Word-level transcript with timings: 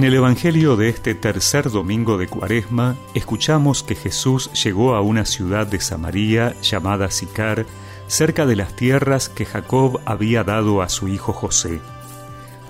En 0.00 0.04
el 0.04 0.14
Evangelio 0.14 0.76
de 0.76 0.88
este 0.88 1.14
tercer 1.14 1.70
domingo 1.70 2.16
de 2.16 2.26
Cuaresma, 2.26 2.96
escuchamos 3.12 3.82
que 3.82 3.94
Jesús 3.94 4.50
llegó 4.64 4.94
a 4.94 5.02
una 5.02 5.26
ciudad 5.26 5.66
de 5.66 5.78
Samaria 5.78 6.58
llamada 6.62 7.10
Sicar, 7.10 7.66
cerca 8.06 8.46
de 8.46 8.56
las 8.56 8.74
tierras 8.74 9.28
que 9.28 9.44
Jacob 9.44 10.00
había 10.06 10.42
dado 10.42 10.80
a 10.80 10.88
su 10.88 11.08
hijo 11.08 11.34
José. 11.34 11.80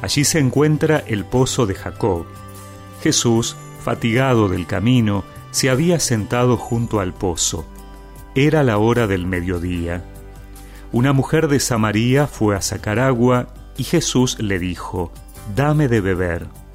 Allí 0.00 0.24
se 0.24 0.38
encuentra 0.38 1.00
el 1.06 1.26
pozo 1.26 1.66
de 1.66 1.74
Jacob. 1.74 2.24
Jesús, 3.02 3.56
fatigado 3.84 4.48
del 4.48 4.66
camino, 4.66 5.22
se 5.50 5.68
había 5.68 6.00
sentado 6.00 6.56
junto 6.56 6.98
al 6.98 7.12
pozo. 7.12 7.66
Era 8.34 8.62
la 8.62 8.78
hora 8.78 9.06
del 9.06 9.26
mediodía. 9.26 10.02
Una 10.92 11.12
mujer 11.12 11.48
de 11.48 11.60
Samaria 11.60 12.26
fue 12.26 12.56
a 12.56 12.62
sacar 12.62 12.98
agua 12.98 13.48
y 13.76 13.84
Jesús 13.84 14.38
le 14.38 14.58
dijo, 14.58 15.12
Dame 15.54 15.88
de 15.88 16.00
beber. 16.00 16.67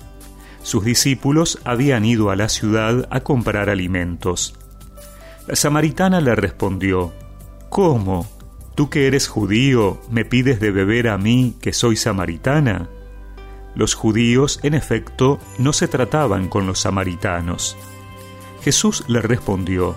Sus 0.64 0.86
discípulos 0.86 1.60
habían 1.66 2.06
ido 2.06 2.32
a 2.32 2.36
la 2.36 2.50
ciudad 2.50 3.08
a 3.12 3.20
comprar 3.20 3.70
alimentos. 3.70 4.56
La 5.46 5.56
samaritana 5.56 6.22
le 6.22 6.36
respondió, 6.36 7.14
¿Cómo? 7.70 8.26
¿Tú 8.76 8.90
que 8.90 9.08
eres 9.08 9.28
judío 9.28 10.00
me 10.10 10.26
pides 10.26 10.60
de 10.60 10.72
beber 10.72 11.10
a 11.10 11.18
mí 11.18 11.56
que 11.62 11.74
soy 11.74 11.98
samaritana? 11.98 12.90
Los 13.76 13.94
judíos, 13.94 14.60
en 14.64 14.74
efecto, 14.74 15.40
no 15.58 15.74
se 15.74 15.88
trataban 15.88 16.48
con 16.48 16.66
los 16.66 16.80
samaritanos. 16.80 17.76
Jesús 18.62 19.04
le 19.08 19.22
respondió, 19.22 19.96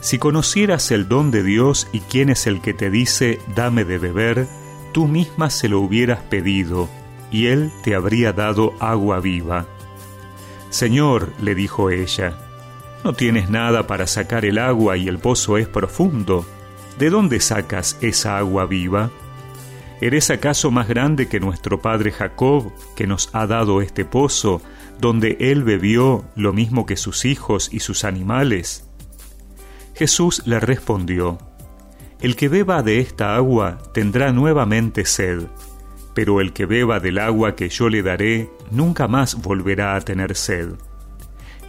Si 0.00 0.18
conocieras 0.18 0.90
el 0.90 1.08
don 1.08 1.30
de 1.30 1.42
Dios 1.42 1.86
y 1.92 2.00
quién 2.00 2.28
es 2.28 2.46
el 2.46 2.60
que 2.60 2.74
te 2.74 2.90
dice, 2.90 3.38
dame 3.54 3.84
de 3.84 3.98
beber, 3.98 4.48
tú 4.92 5.06
misma 5.06 5.48
se 5.48 5.68
lo 5.68 5.80
hubieras 5.80 6.20
pedido, 6.22 6.88
y 7.30 7.46
él 7.46 7.70
te 7.84 7.94
habría 7.94 8.32
dado 8.32 8.72
agua 8.80 9.20
viva. 9.20 9.66
Señor, 10.72 11.34
le 11.38 11.54
dijo 11.54 11.90
ella, 11.90 12.32
no 13.04 13.12
tienes 13.12 13.50
nada 13.50 13.86
para 13.86 14.06
sacar 14.06 14.46
el 14.46 14.56
agua 14.56 14.96
y 14.96 15.06
el 15.06 15.18
pozo 15.18 15.58
es 15.58 15.68
profundo. 15.68 16.46
¿De 16.98 17.10
dónde 17.10 17.40
sacas 17.40 17.98
esa 18.00 18.38
agua 18.38 18.64
viva? 18.64 19.10
¿Eres 20.00 20.30
acaso 20.30 20.70
más 20.70 20.88
grande 20.88 21.28
que 21.28 21.40
nuestro 21.40 21.82
padre 21.82 22.10
Jacob, 22.10 22.72
que 22.96 23.06
nos 23.06 23.28
ha 23.34 23.46
dado 23.46 23.82
este 23.82 24.06
pozo, 24.06 24.62
donde 24.98 25.36
él 25.40 25.62
bebió 25.62 26.24
lo 26.36 26.54
mismo 26.54 26.86
que 26.86 26.96
sus 26.96 27.26
hijos 27.26 27.68
y 27.70 27.80
sus 27.80 28.02
animales? 28.04 28.88
Jesús 29.94 30.40
le 30.46 30.58
respondió, 30.58 31.36
El 32.22 32.34
que 32.34 32.48
beba 32.48 32.82
de 32.82 33.00
esta 33.00 33.36
agua 33.36 33.76
tendrá 33.92 34.32
nuevamente 34.32 35.04
sed 35.04 35.42
pero 36.14 36.40
el 36.40 36.52
que 36.52 36.66
beba 36.66 37.00
del 37.00 37.18
agua 37.18 37.56
que 37.56 37.68
yo 37.68 37.88
le 37.88 38.02
daré 38.02 38.50
nunca 38.70 39.08
más 39.08 39.40
volverá 39.40 39.96
a 39.96 40.00
tener 40.00 40.36
sed. 40.36 40.70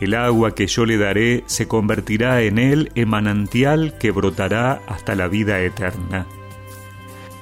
El 0.02 0.16
agua 0.16 0.53
que 0.53 0.67
yo 0.67 0.86
le 0.86 0.97
daré 0.97 1.44
se 1.45 1.67
convertirá 1.67 2.41
en 2.41 2.58
él 2.58 2.91
en 2.95 3.09
manantial 3.09 3.97
que 3.99 4.11
brotará 4.11 4.81
hasta 4.88 5.16
la 5.16 5.27
vida 5.27 5.61
eterna. 5.61 6.27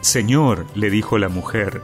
Señor, 0.01 0.65
le 0.75 0.89
dijo 0.89 1.17
la 1.17 1.29
mujer, 1.29 1.81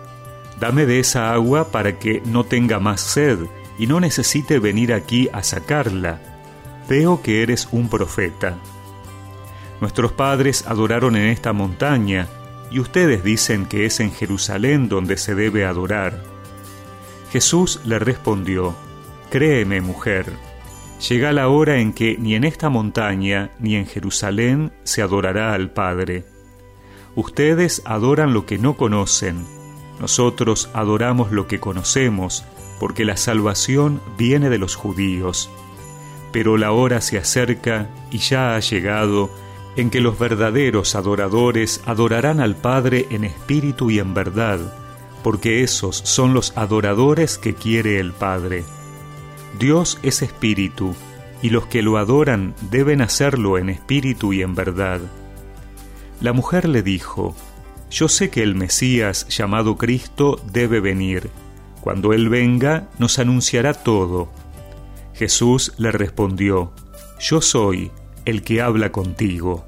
dame 0.60 0.86
de 0.86 1.00
esa 1.00 1.34
agua 1.34 1.72
para 1.72 1.98
que 2.00 2.22
no 2.26 2.44
tenga 2.44 2.80
más 2.80 3.02
sed 3.02 3.40
y 3.80 3.88
no 3.88 4.00
necesite 4.00 4.60
venir 4.60 4.94
aquí 4.94 5.30
a 5.34 5.44
sacarla. 5.44 6.22
Veo 6.90 7.22
que 7.22 7.44
eres 7.44 7.68
un 7.72 7.90
profeta. 7.90 8.58
Nuestros 9.82 10.12
padres 10.12 10.66
adoraron 10.68 11.16
en 11.16 11.28
esta 11.28 11.54
montaña, 11.54 12.28
y 12.72 12.80
ustedes 12.80 13.24
dicen 13.24 13.66
que 13.66 13.86
es 13.86 14.00
en 14.00 14.12
Jerusalén 14.12 14.90
donde 14.90 15.18
se 15.18 15.36
debe 15.36 15.66
adorar. 15.66 16.22
Jesús 17.32 17.80
le 17.86 18.00
respondió, 18.00 18.76
Créeme, 19.30 19.82
mujer, 19.82 20.32
llega 21.08 21.34
la 21.34 21.50
hora 21.50 21.80
en 21.80 21.94
que 21.94 22.18
ni 22.18 22.36
en 22.36 22.44
esta 22.44 22.70
montaña 22.70 23.52
ni 23.60 23.76
en 23.76 23.86
Jerusalén 23.86 24.72
se 24.84 25.02
adorará 25.02 25.54
al 25.54 25.72
Padre. 25.72 26.26
Ustedes 27.16 27.82
adoran 27.86 28.34
lo 28.34 28.46
que 28.46 28.58
no 28.58 28.78
conocen, 28.78 29.46
nosotros 30.00 30.70
adoramos 30.74 31.32
lo 31.32 31.48
que 31.48 31.60
conocemos, 31.60 32.46
porque 32.80 33.06
la 33.06 33.18
salvación 33.18 34.02
viene 34.18 34.50
de 34.50 34.60
los 34.60 34.76
judíos. 34.76 35.50
Pero 36.32 36.58
la 36.58 36.72
hora 36.72 37.02
se 37.02 37.18
acerca 37.18 37.90
y 38.12 38.20
ya 38.20 38.56
ha 38.56 38.60
llegado 38.60 39.32
en 39.78 39.92
que 39.92 40.02
los 40.02 40.18
verdaderos 40.18 40.96
adoradores 40.96 41.82
adorarán 41.86 42.42
al 42.42 42.56
Padre 42.56 43.06
en 43.12 43.24
espíritu 43.24 43.92
y 43.92 44.00
en 44.00 44.16
verdad, 44.16 44.60
porque 45.24 45.62
esos 45.64 45.98
son 45.98 46.34
los 46.34 46.58
adoradores 46.58 47.38
que 47.38 47.54
quiere 47.54 48.00
el 48.00 48.12
Padre. 48.12 48.66
Dios 49.60 50.00
es 50.02 50.24
espíritu, 50.24 50.96
y 51.44 51.52
los 51.52 51.68
que 51.68 51.84
lo 51.84 51.98
adoran 51.98 52.56
deben 52.72 53.02
hacerlo 53.02 53.60
en 53.60 53.70
espíritu 53.70 54.34
y 54.34 54.42
en 54.42 54.56
verdad. 54.56 55.00
La 56.22 56.34
mujer 56.34 56.68
le 56.68 56.82
dijo, 56.82 57.36
Yo 57.92 58.10
sé 58.10 58.32
que 58.32 58.42
el 58.42 58.56
Mesías 58.56 59.28
llamado 59.28 59.78
Cristo 59.78 60.42
debe 60.52 60.80
venir. 60.80 61.30
Cuando 61.82 62.14
Él 62.14 62.30
venga, 62.30 62.90
nos 62.98 63.20
anunciará 63.20 63.76
todo. 63.76 64.30
Jesús 65.14 65.74
le 65.78 65.92
respondió, 65.92 66.72
Yo 67.20 67.42
soy 67.42 67.92
el 68.28 68.42
que 68.42 68.62
habla 68.62 68.92
contigo. 68.92 69.66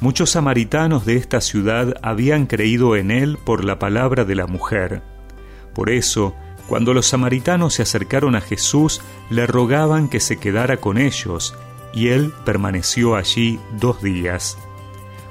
Muchos 0.00 0.30
samaritanos 0.30 1.06
de 1.06 1.16
esta 1.16 1.40
ciudad 1.40 1.94
habían 2.02 2.44
creído 2.44 2.94
en 2.94 3.10
él 3.10 3.38
por 3.42 3.64
la 3.64 3.78
palabra 3.78 4.26
de 4.26 4.34
la 4.34 4.46
mujer. 4.46 5.02
Por 5.74 5.88
eso, 5.88 6.34
cuando 6.68 6.92
los 6.92 7.06
samaritanos 7.06 7.72
se 7.72 7.82
acercaron 7.82 8.36
a 8.36 8.42
Jesús, 8.42 9.00
le 9.30 9.46
rogaban 9.46 10.10
que 10.10 10.20
se 10.20 10.36
quedara 10.36 10.76
con 10.76 10.98
ellos, 10.98 11.54
y 11.94 12.08
él 12.08 12.34
permaneció 12.44 13.16
allí 13.16 13.58
dos 13.80 14.02
días. 14.02 14.58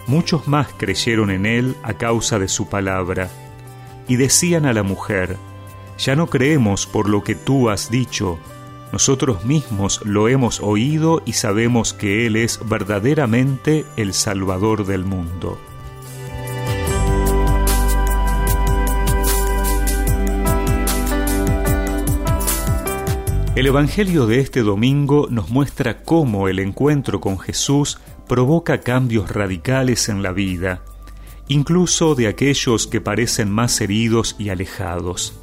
Muchos 0.08 0.48
más 0.48 0.70
creyeron 0.76 1.30
en 1.30 1.46
él 1.46 1.76
a 1.84 1.94
causa 1.94 2.40
de 2.40 2.48
su 2.48 2.68
palabra, 2.68 3.30
y 4.08 4.16
decían 4.16 4.66
a 4.66 4.74
la 4.74 4.82
mujer, 4.82 5.38
Ya 6.00 6.16
no 6.16 6.28
creemos 6.28 6.88
por 6.88 7.10
lo 7.10 7.24
que 7.24 7.36
tú 7.36 7.70
has 7.70 7.92
dicho, 7.92 8.40
nosotros 8.92 9.44
mismos 9.44 10.02
lo 10.06 10.28
hemos 10.28 10.62
oído 10.62 11.22
y 11.26 11.34
sabemos 11.34 11.94
que 11.94 12.26
Él 12.26 12.36
es 12.36 12.60
verdaderamente 12.68 13.86
el 13.98 14.14
Salvador 14.14 14.86
del 14.86 15.04
mundo. 15.04 15.58
El 23.58 23.66
Evangelio 23.66 24.28
de 24.28 24.40
este 24.40 24.62
domingo 24.62 25.28
nos 25.32 25.50
muestra 25.50 26.04
cómo 26.04 26.48
el 26.48 26.60
encuentro 26.60 27.20
con 27.20 27.40
Jesús 27.40 27.98
provoca 28.28 28.82
cambios 28.82 29.32
radicales 29.32 30.10
en 30.10 30.22
la 30.22 30.32
vida, 30.32 30.84
incluso 31.48 32.14
de 32.14 32.28
aquellos 32.28 32.86
que 32.86 33.02
parecen 33.02 33.50
más 33.50 33.82
heridos 33.82 34.36
y 34.38 34.50
alejados. 34.50 35.34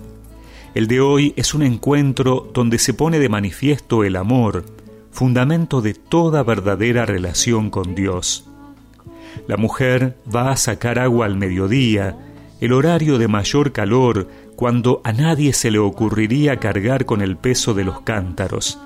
El 0.75 0.89
de 0.89 1.01
hoy 1.01 1.33
es 1.37 1.55
un 1.55 1.63
encuentro 1.63 2.51
donde 2.53 2.81
se 2.81 2.95
pone 2.95 3.21
de 3.21 3.29
manifiesto 3.29 4.03
el 4.03 4.17
amor, 4.17 4.65
fundamento 5.13 5.81
de 5.81 5.95
toda 5.95 6.43
verdadera 6.43 7.07
relación 7.07 7.71
con 7.71 7.95
Dios. 7.95 8.49
La 9.47 9.57
mujer 9.57 10.17
va 10.35 10.51
a 10.51 10.57
sacar 10.57 10.99
agua 10.99 11.27
al 11.27 11.37
mediodía, 11.37 12.19
el 12.61 12.73
horario 12.73 13.19
de 13.19 13.29
mayor 13.29 13.71
calor, 13.71 14.29
cuando 14.57 15.01
a 15.05 15.13
nadie 15.13 15.53
se 15.53 15.71
le 15.71 15.79
ocurriría 15.79 16.59
cargar 16.59 17.05
con 17.05 17.23
el 17.23 17.37
peso 17.37 17.73
de 17.73 17.85
los 17.85 18.01
cántaros. 18.01 18.81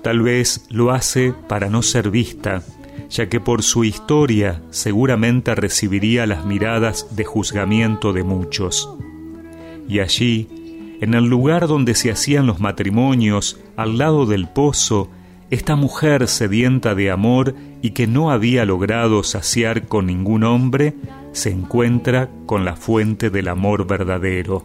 Tal 0.00 0.22
vez 0.22 0.64
lo 0.70 0.92
hace 0.92 1.34
para 1.46 1.68
no 1.68 1.82
ser 1.82 2.10
vista, 2.10 2.62
ya 3.10 3.28
que 3.28 3.38
por 3.38 3.62
su 3.62 3.84
historia 3.84 4.62
seguramente 4.70 5.54
recibiría 5.54 6.26
las 6.26 6.46
miradas 6.46 7.14
de 7.14 7.24
juzgamiento 7.24 8.14
de 8.14 8.22
muchos. 8.22 8.88
Y 9.88 10.00
allí, 10.00 10.61
en 11.02 11.14
el 11.14 11.24
lugar 11.24 11.66
donde 11.66 11.96
se 11.96 12.12
hacían 12.12 12.46
los 12.46 12.60
matrimonios, 12.60 13.58
al 13.76 13.98
lado 13.98 14.24
del 14.24 14.46
pozo, 14.46 15.10
esta 15.50 15.74
mujer 15.74 16.28
sedienta 16.28 16.94
de 16.94 17.10
amor 17.10 17.56
y 17.82 17.90
que 17.90 18.06
no 18.06 18.30
había 18.30 18.64
logrado 18.64 19.24
saciar 19.24 19.88
con 19.88 20.06
ningún 20.06 20.44
hombre, 20.44 20.94
se 21.32 21.50
encuentra 21.50 22.30
con 22.46 22.64
la 22.64 22.76
fuente 22.76 23.30
del 23.30 23.48
amor 23.48 23.84
verdadero. 23.84 24.62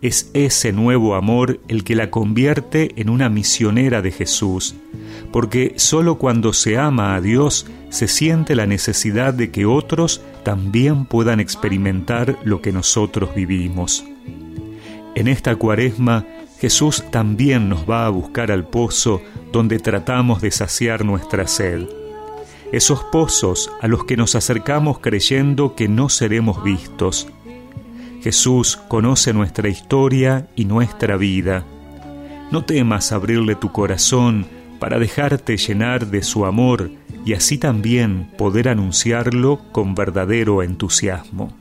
Es 0.00 0.30
ese 0.32 0.72
nuevo 0.72 1.14
amor 1.14 1.60
el 1.68 1.84
que 1.84 1.94
la 1.94 2.10
convierte 2.10 2.92
en 2.96 3.10
una 3.10 3.28
misionera 3.28 4.00
de 4.00 4.12
Jesús, 4.12 4.76
porque 5.30 5.74
sólo 5.76 6.16
cuando 6.16 6.54
se 6.54 6.78
ama 6.78 7.14
a 7.14 7.20
Dios 7.20 7.66
se 7.90 8.08
siente 8.08 8.56
la 8.56 8.66
necesidad 8.66 9.34
de 9.34 9.50
que 9.50 9.66
otros 9.66 10.22
también 10.42 11.04
puedan 11.04 11.38
experimentar 11.38 12.38
lo 12.44 12.62
que 12.62 12.72
nosotros 12.72 13.34
vivimos. 13.34 14.06
En 15.18 15.26
esta 15.26 15.56
cuaresma, 15.56 16.24
Jesús 16.60 17.02
también 17.10 17.68
nos 17.68 17.90
va 17.90 18.06
a 18.06 18.08
buscar 18.08 18.52
al 18.52 18.68
pozo 18.68 19.20
donde 19.50 19.80
tratamos 19.80 20.40
de 20.40 20.52
saciar 20.52 21.04
nuestra 21.04 21.48
sed. 21.48 21.88
Esos 22.70 23.02
pozos 23.02 23.68
a 23.80 23.88
los 23.88 24.04
que 24.04 24.16
nos 24.16 24.36
acercamos 24.36 25.00
creyendo 25.00 25.74
que 25.74 25.88
no 25.88 26.08
seremos 26.08 26.62
vistos. 26.62 27.26
Jesús 28.22 28.76
conoce 28.76 29.32
nuestra 29.32 29.68
historia 29.68 30.46
y 30.54 30.66
nuestra 30.66 31.16
vida. 31.16 31.64
No 32.52 32.64
temas 32.64 33.10
abrirle 33.10 33.56
tu 33.56 33.72
corazón 33.72 34.46
para 34.78 35.00
dejarte 35.00 35.56
llenar 35.56 36.06
de 36.06 36.22
su 36.22 36.46
amor 36.46 36.92
y 37.24 37.32
así 37.32 37.58
también 37.58 38.30
poder 38.38 38.68
anunciarlo 38.68 39.62
con 39.72 39.96
verdadero 39.96 40.62
entusiasmo. 40.62 41.52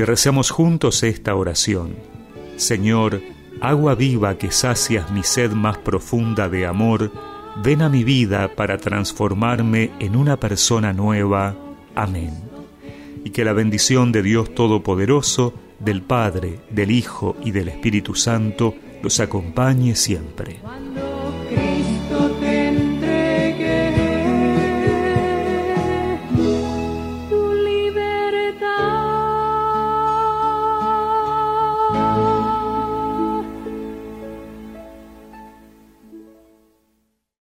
Y 0.00 0.02
recemos 0.02 0.48
juntos 0.48 1.02
esta 1.02 1.34
oración. 1.34 1.94
Señor, 2.56 3.20
agua 3.60 3.94
viva 3.94 4.38
que 4.38 4.50
sacias 4.50 5.10
mi 5.10 5.22
sed 5.22 5.50
más 5.50 5.76
profunda 5.76 6.48
de 6.48 6.64
amor, 6.64 7.12
ven 7.62 7.82
a 7.82 7.90
mi 7.90 8.02
vida 8.02 8.54
para 8.56 8.78
transformarme 8.78 9.90
en 9.98 10.16
una 10.16 10.40
persona 10.40 10.94
nueva. 10.94 11.54
Amén. 11.94 12.32
Y 13.26 13.28
que 13.28 13.44
la 13.44 13.52
bendición 13.52 14.10
de 14.10 14.22
Dios 14.22 14.54
Todopoderoso, 14.54 15.52
del 15.80 16.00
Padre, 16.00 16.60
del 16.70 16.92
Hijo 16.92 17.36
y 17.44 17.50
del 17.50 17.68
Espíritu 17.68 18.14
Santo, 18.14 18.74
los 19.02 19.20
acompañe 19.20 19.94
siempre. 19.96 20.60